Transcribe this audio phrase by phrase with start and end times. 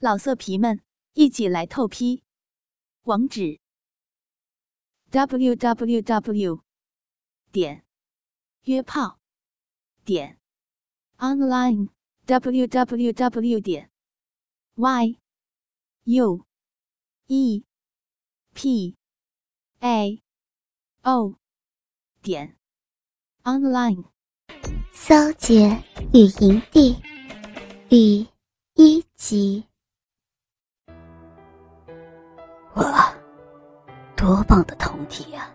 [0.00, 0.80] 老色皮们，
[1.14, 2.22] 一起来透批！
[3.02, 3.58] 网址
[5.10, 6.62] ：w w w
[7.50, 7.84] 点
[8.62, 9.18] 约炮
[10.04, 10.38] 点
[11.16, 11.88] online
[12.26, 13.90] w w w 点
[14.76, 15.18] y
[16.04, 16.46] u
[17.26, 17.64] e
[18.54, 18.96] p
[19.80, 20.22] a
[21.02, 21.34] o
[22.22, 22.56] 点
[23.42, 24.04] online。
[24.92, 25.82] 骚姐
[26.14, 27.02] 与营地
[27.88, 28.28] 第
[28.76, 29.64] 一集。
[32.78, 33.12] 哇，
[34.16, 35.48] 多棒的酮体呀！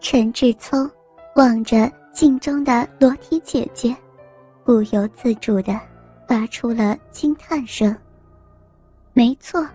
[0.00, 0.88] 陈志聪
[1.34, 3.94] 望着镜中的裸体姐姐，
[4.64, 5.78] 不由自主的
[6.28, 7.94] 发出了惊叹声。
[9.12, 9.66] 没错，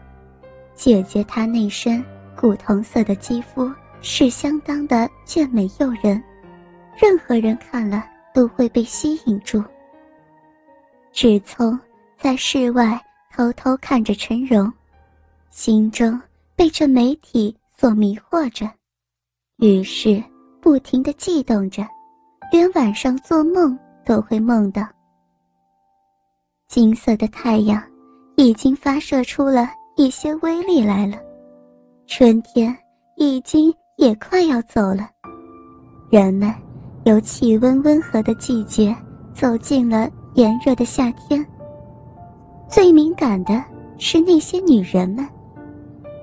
[0.73, 3.69] 姐姐她那身古铜色的肌肤
[3.99, 6.21] 是相当的俊美诱人，
[6.97, 9.61] 任何人看了都会被吸引住。
[11.11, 11.77] 志聪
[12.17, 12.97] 在室外
[13.35, 14.71] 偷偷看着陈荣。
[15.53, 16.19] 心中
[16.55, 18.67] 被这美体所迷惑着，
[19.57, 20.21] 于是
[20.59, 21.85] 不停的悸动着，
[22.51, 24.81] 连晚上做梦都会梦到。
[26.67, 27.79] 金色的太阳
[28.35, 31.17] 已经发射出了一些威力来了，
[32.07, 32.75] 春天
[33.17, 35.07] 已经也快要走了，
[36.09, 36.51] 人们
[37.03, 38.93] 由气温温和的季节
[39.35, 41.45] 走进了炎热的夏天。
[42.67, 43.63] 最敏感的
[43.99, 45.29] 是那些女人们。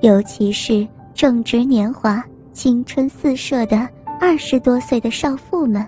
[0.00, 3.86] 尤其是正值年华、青春四射的
[4.18, 5.86] 二十多岁的少妇们，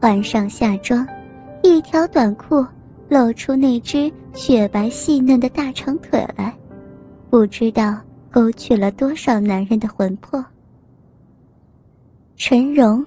[0.00, 1.06] 换上夏装，
[1.62, 2.64] 一条短裤
[3.08, 6.56] 露出那只雪白细嫩的大长腿来，
[7.28, 10.42] 不知道勾去了多少男人的魂魄。
[12.36, 13.04] 陈荣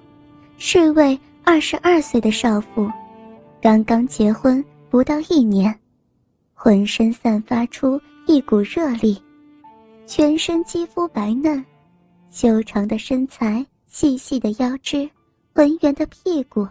[0.60, 2.88] 是位二十二岁的少妇，
[3.60, 5.74] 刚刚结婚不到一年，
[6.54, 9.20] 浑身散发出一股热力。
[10.06, 11.64] 全身肌肤白嫩，
[12.30, 15.10] 修长的身材，细细的腰肢，
[15.54, 16.68] 浑圆的屁股，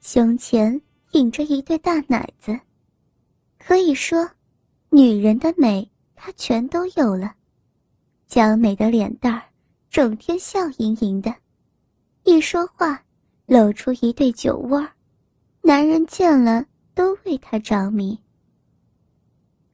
[0.00, 0.80] 胸前
[1.12, 2.58] 隐着一对大奶子。
[3.58, 4.28] 可以说，
[4.90, 7.34] 女人的美她全都有了。
[8.26, 9.42] 娇美的脸蛋儿，
[9.90, 11.34] 整天笑盈盈的，
[12.24, 13.02] 一说话
[13.46, 14.92] 露出一对酒窝儿，
[15.62, 18.16] 男人见了都为她着迷。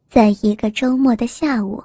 [0.09, 1.83] 在一个周末的下午。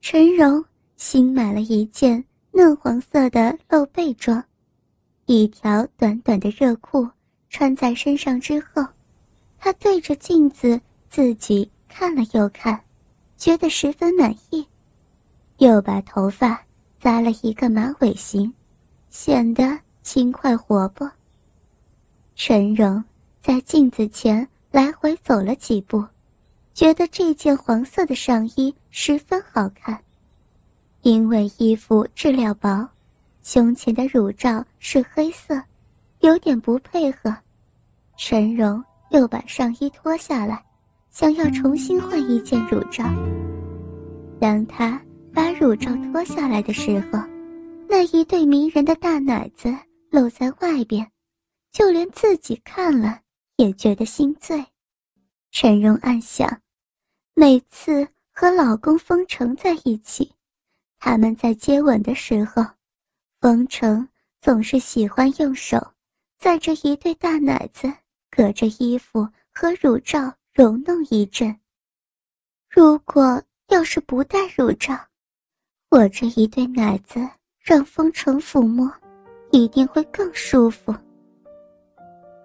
[0.00, 0.64] 陈荣
[0.96, 4.42] 新买了一件嫩黄色的露背装，
[5.26, 7.06] 一条短短的热裤
[7.50, 8.82] 穿在身上之后，
[9.58, 10.80] 他对着镜子
[11.10, 12.82] 自己看了又看，
[13.36, 14.66] 觉得十分满意，
[15.58, 16.64] 又把头发
[16.98, 18.52] 扎了一个马尾型，
[19.10, 21.08] 显得轻快活泼。
[22.34, 23.04] 陈荣
[23.42, 26.02] 在镜子前来回走了几步。
[26.80, 30.02] 觉得这件黄色的上衣十分好看，
[31.02, 32.88] 因为衣服质量薄，
[33.42, 35.62] 胸前的乳罩是黑色，
[36.20, 37.36] 有点不配合。
[38.16, 40.64] 陈荣又把上衣脱下来，
[41.10, 43.04] 想要重新换一件乳罩。
[44.40, 44.98] 当他
[45.34, 47.18] 把乳罩脱下来的时候，
[47.90, 49.70] 那一对迷人的大奶子
[50.08, 51.06] 露在外边，
[51.72, 53.20] 就连自己看了
[53.56, 54.64] 也觉得心醉。
[55.50, 56.48] 陈荣暗想，
[57.34, 60.30] 每次和老公封城在一起，
[60.98, 62.64] 他们在接吻的时候，
[63.40, 64.06] 封城
[64.40, 65.78] 总是喜欢用手
[66.38, 67.92] 在这一对大奶子
[68.30, 71.58] 隔着衣服和乳罩揉弄一阵。
[72.68, 74.94] 如果要是不戴乳罩，
[75.90, 77.26] 我这一对奶子
[77.58, 78.92] 让封城抚摸，
[79.50, 80.94] 一定会更舒服。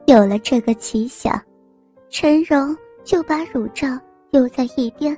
[0.07, 1.43] 有了这个奇想，
[2.09, 2.75] 陈荣。
[3.05, 3.87] 就把乳罩
[4.35, 5.17] 丢在一边，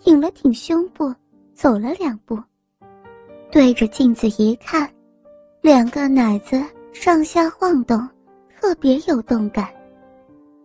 [0.00, 1.10] 挺了挺胸部，
[1.54, 2.38] 走了两步，
[3.50, 4.86] 对着镜子一看，
[5.62, 6.62] 两个奶子
[6.92, 8.06] 上下晃动，
[8.54, 9.66] 特别有动感。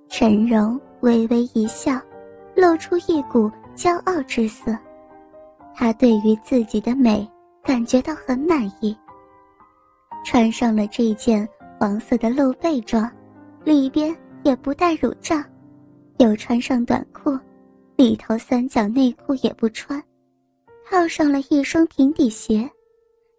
[0.09, 1.97] 陈荣微微一笑，
[2.53, 4.77] 露出一股骄傲之色。
[5.73, 7.25] 他对于自己的美
[7.63, 8.93] 感觉到很满意。
[10.25, 11.47] 穿上了这件
[11.79, 13.09] 黄色的露背装，
[13.63, 15.37] 里边也不带乳罩。
[16.17, 17.39] 又穿上短裤，
[17.95, 20.01] 里头三角内裤也不穿，
[20.89, 22.69] 套上了一双平底鞋，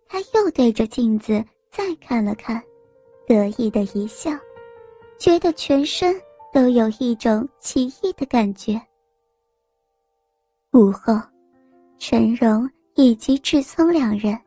[0.09, 2.63] 他又对着镜子再看了看，
[3.27, 4.31] 得意的一笑，
[5.19, 6.15] 觉得全身
[6.53, 8.81] 都有一种奇异的感觉。
[10.73, 11.15] 午后，
[11.99, 14.39] 陈荣以及志聪两人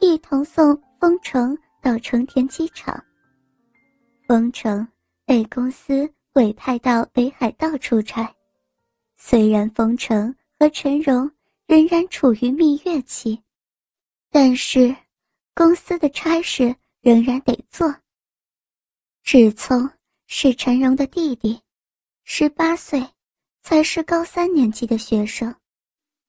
[0.00, 3.02] 一同送丰城到成田机场。
[4.26, 4.86] 丰城
[5.24, 6.08] 被公司。
[6.34, 8.34] 委派到北海道出差，
[9.24, 11.30] 虽然风尘和陈荣
[11.68, 13.40] 仍然处于蜜月期，
[14.30, 14.94] 但是
[15.54, 17.94] 公司的差事仍然得做。
[19.22, 19.88] 志聪
[20.26, 21.62] 是陈荣的弟弟，
[22.24, 23.00] 十八岁，
[23.62, 25.54] 才是高三年级的学生，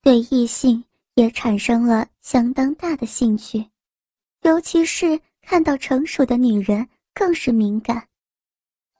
[0.04, 0.82] 对异性
[1.16, 3.68] 也产生了相当大的兴趣，
[4.44, 8.08] 尤其是看到成熟的女人更是敏感，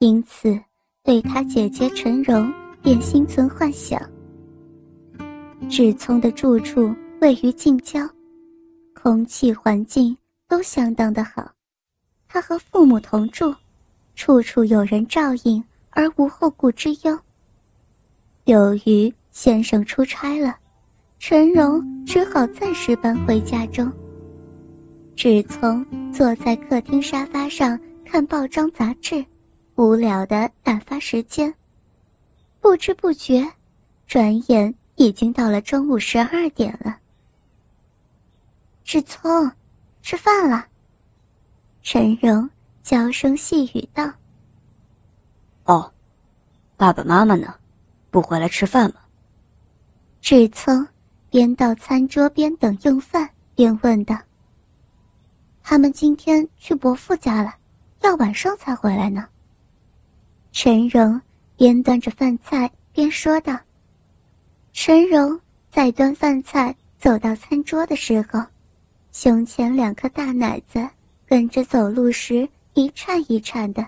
[0.00, 0.60] 因此
[1.04, 2.52] 对他姐姐陈荣
[2.84, 3.98] 便心存幻想。
[5.70, 8.06] 志聪的住处位于近郊，
[8.94, 10.14] 空气环境
[10.46, 11.50] 都相当的好，
[12.28, 13.52] 他和父母同住。
[14.14, 17.18] 处处有人照应，而无后顾之忧。
[18.44, 20.54] 由于先生出差了，
[21.18, 23.90] 陈荣只好暂时搬回家中。
[25.16, 29.24] 志聪坐在客厅沙发上看报章杂志，
[29.74, 31.52] 无聊的打发时间。
[32.64, 33.46] 不知不觉，
[34.06, 36.96] 转眼已经到了中午十二点了。
[38.84, 39.52] 志聪，
[40.00, 40.66] 吃饭了。
[41.82, 42.48] 陈荣。
[42.82, 44.10] 娇声细语道
[45.64, 45.92] ：“哦，
[46.76, 47.54] 爸爸妈妈呢？
[48.10, 49.00] 不回来吃饭吗？”
[50.22, 50.86] 志聪
[51.30, 54.18] 边到餐桌边等用饭，边问道
[55.62, 57.54] ：“他们今天去伯父家了，
[58.00, 59.26] 要晚上才回来呢。”
[60.52, 61.20] 陈荣
[61.64, 63.58] 边端着饭菜边说道
[64.74, 65.40] ：“陈荣
[65.70, 68.44] 在端饭菜走到餐桌的时候，
[69.12, 70.86] 胸前两颗大奶子
[71.24, 73.86] 跟着走路时。”一颤一颤的。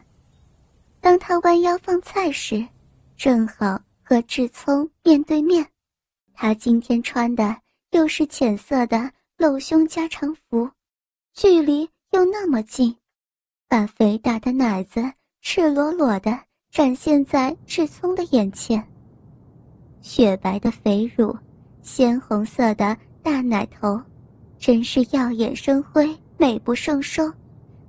[1.02, 2.66] 当他弯腰放菜时，
[3.14, 5.66] 正好和志聪面对面。
[6.32, 7.54] 他今天穿的
[7.90, 10.70] 又是浅色的露胸加长服，
[11.34, 12.96] 距离又那么近，
[13.68, 15.12] 把肥大的奶子
[15.42, 16.45] 赤裸裸的
[16.76, 18.86] 展现在志聪的眼前。
[20.02, 21.34] 雪白的肥乳，
[21.80, 23.98] 鲜红色的大奶头，
[24.58, 27.32] 真是耀眼生辉，美不胜收。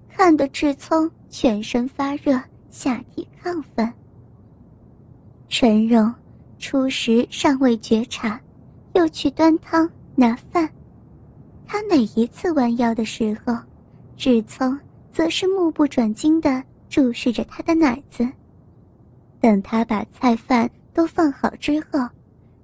[0.08, 2.40] 看得志聪全身发热，
[2.70, 3.92] 下体亢奋。
[5.50, 6.10] 陈荣
[6.58, 8.40] 初时尚未觉察，
[8.94, 10.70] 又去端汤拿饭。
[11.66, 13.54] 他每一次弯腰的时候，
[14.16, 14.80] 志聪
[15.12, 18.26] 则是目不转睛地注视着他的奶子。
[19.40, 22.08] 等他把菜饭都放好之后，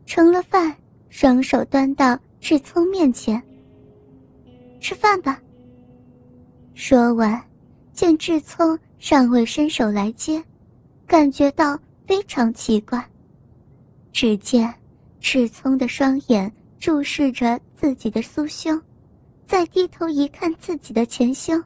[0.06, 0.76] 盛了饭，
[1.10, 3.42] 双手端到志聪面前。
[4.80, 5.40] 吃饭吧。
[6.74, 7.42] 说完，
[7.94, 10.44] 见志聪尚未伸手来接，
[11.06, 13.04] 感觉到非常奇怪。
[14.12, 14.74] 只见
[15.20, 18.82] 志聪的双眼注视着自己的酥胸，
[19.46, 21.64] 再低头一看自己的前胸，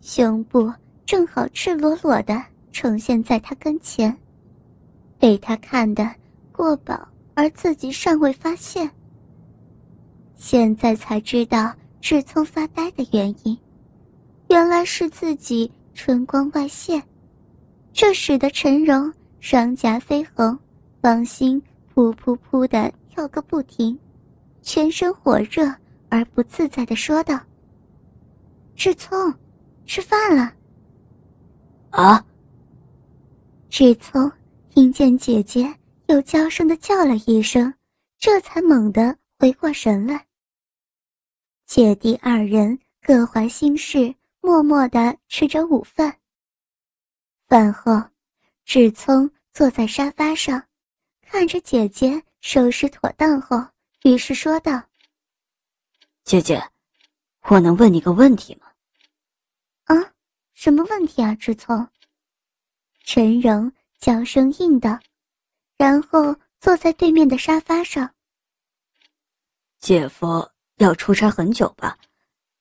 [0.00, 0.72] 胸部
[1.06, 2.42] 正好赤裸裸的
[2.72, 4.16] 呈现在他跟前，
[5.18, 6.08] 被他看得
[6.52, 8.90] 过饱，而自己尚未发现。
[10.36, 13.58] 现在才知道志聪发呆的原因。
[14.48, 17.02] 原来是自己春光外泄，
[17.92, 20.58] 这使得陈荣双颊绯红，
[21.02, 21.62] 芳心
[21.92, 23.98] 扑扑扑的跳个不停，
[24.62, 25.70] 全身火热
[26.08, 27.38] 而不自在的说道
[28.74, 29.34] ：“志聪，
[29.84, 30.52] 吃饭了。”
[31.90, 32.24] 啊！
[33.68, 34.30] 志聪
[34.78, 35.76] 听见姐姐
[36.06, 37.74] 又娇声的叫了一声，
[38.16, 40.24] 这才猛地回过神来。
[41.66, 44.14] 姐弟二人各怀心事。
[44.40, 46.16] 默默地吃着午饭。
[47.48, 48.00] 饭后，
[48.64, 50.64] 志聪坐在沙发上，
[51.22, 53.60] 看着姐姐收拾妥当后，
[54.04, 54.80] 于是说道
[56.22, 56.62] ：“姐姐，
[57.48, 58.68] 我能问你个问题吗
[59.92, 60.12] ？”“啊，
[60.54, 61.84] 什么问题啊？”志聪。
[63.02, 64.98] 陈荣娇声应道，
[65.76, 68.14] 然后坐在对面的沙发上。
[69.78, 71.98] 姐夫要出差很久吧？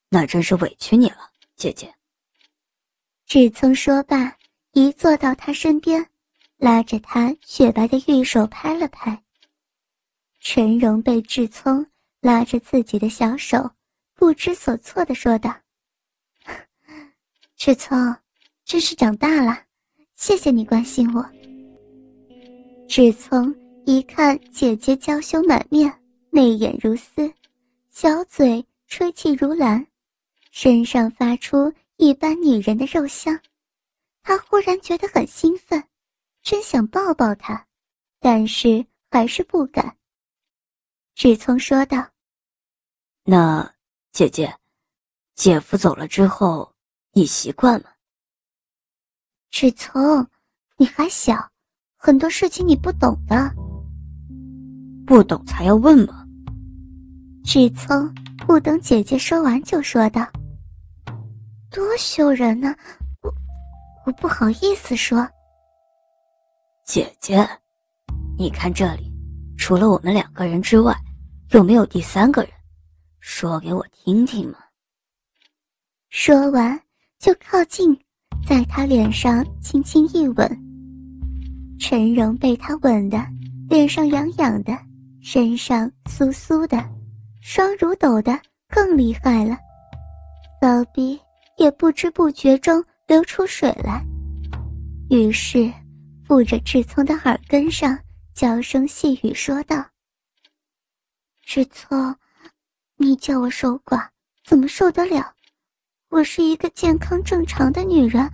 [0.10, 1.32] 那真是委屈你了。
[1.56, 1.94] 姐姐，
[3.26, 4.38] 志聪说罢，
[4.72, 6.10] 一坐到他身边，
[6.58, 9.24] 拉着他雪白的玉手拍了拍。
[10.40, 11.86] 陈荣被志聪
[12.22, 13.72] 拉着自己的小手，
[14.14, 15.54] 不知所措的说道
[17.58, 18.16] ：“志聪，
[18.64, 19.66] 真是长大了，
[20.18, 21.24] 谢谢你关心我。”
[22.90, 23.56] 志聪
[23.86, 25.94] 一看姐姐娇羞满面，
[26.32, 27.32] 媚眼如丝，
[27.92, 29.86] 小嘴吹气如兰。
[30.52, 33.40] 身上发出一般女人的肉香，
[34.24, 35.84] 他忽然觉得很兴奋，
[36.42, 37.68] 真想抱抱她，
[38.20, 39.96] 但是还是不敢。
[41.14, 42.10] 志聪说道
[43.24, 43.72] ：“那
[44.12, 44.52] 姐姐，
[45.36, 46.74] 姐夫走了之后，
[47.12, 47.92] 你习惯吗？”
[49.50, 50.28] 志聪，
[50.78, 51.36] 你还小，
[51.96, 53.52] 很多事情你不懂的。
[55.06, 56.26] 不懂才要问吗？
[57.44, 58.14] 志聪
[58.46, 60.28] 不等姐姐说完就说道
[61.72, 62.76] ：“多羞人呢，
[63.22, 63.34] 我
[64.06, 65.28] 我不好意思说。”
[66.86, 67.48] 姐姐，
[68.38, 69.12] 你看这里，
[69.58, 70.96] 除了我们两个人之外，
[71.52, 72.52] 有没有第三个人？
[73.22, 74.60] 说给我听听嘛。
[76.10, 76.80] 说完，
[77.18, 77.98] 就靠近，
[78.48, 80.64] 在他脸上轻轻一吻。
[81.78, 83.22] 陈荣被他吻的
[83.68, 84.78] 脸上痒痒的，
[85.22, 86.82] 身上酥酥的，
[87.42, 88.40] 双乳抖的
[88.70, 89.58] 更厉害了，
[90.62, 91.20] 骚逼
[91.58, 94.02] 也不知不觉中流出水来。
[95.10, 95.72] 于是。
[96.26, 97.98] 附着志聪的耳根上，
[98.34, 99.82] 娇声细语说道
[101.42, 102.14] ：“志聪，
[102.98, 104.06] 你叫我守寡，
[104.44, 105.34] 怎么受得了？
[106.10, 108.30] 我是一个健康正常的女人，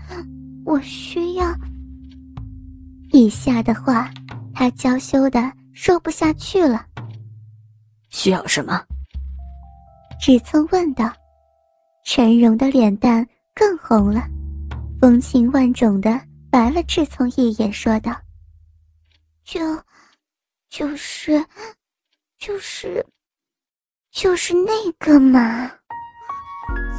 [0.66, 1.54] 我需要……”
[3.12, 4.12] 以下的话，
[4.54, 6.86] 他娇羞的说不下去了。
[8.10, 8.84] 需要什么？
[10.22, 11.12] 志聪问道。
[12.06, 13.26] 陈荣的脸蛋
[13.56, 14.28] 更红了，
[15.00, 16.20] 风情万种的。
[16.52, 18.16] 白了志聪一眼，说道
[19.44, 19.60] ：“就，
[20.70, 21.44] 就是，
[22.38, 23.04] 就是，
[24.12, 25.72] 就是那个嘛。”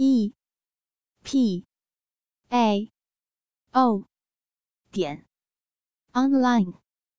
[0.00, 0.32] e
[1.24, 1.66] p
[2.50, 2.88] a
[3.74, 4.04] o
[4.92, 5.26] 点
[6.14, 6.72] online